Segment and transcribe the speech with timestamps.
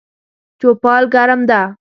[0.59, 1.61] چوپال ګرم ده